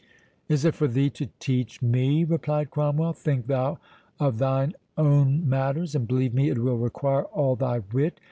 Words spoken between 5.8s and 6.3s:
and